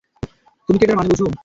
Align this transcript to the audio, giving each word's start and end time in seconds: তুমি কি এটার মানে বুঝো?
তুমি 0.69 0.77
কি 0.79 0.83
এটার 0.85 0.97
মানে 0.97 1.09
বুঝো? 1.11 1.25